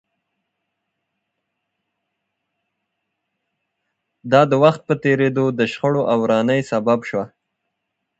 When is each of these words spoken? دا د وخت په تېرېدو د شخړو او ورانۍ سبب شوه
دا 4.31 4.41
د 4.51 4.53
وخت 4.63 4.81
په 4.85 4.93
تېرېدو 5.03 5.45
د 5.59 5.61
شخړو 5.71 6.01
او 6.11 6.17
ورانۍ 6.23 6.61
سبب 6.71 6.99
شوه 7.09 7.25